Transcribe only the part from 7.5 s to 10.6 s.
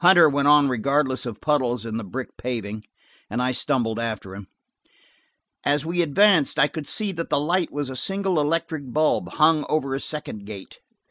was a single electric bulb, hung over a second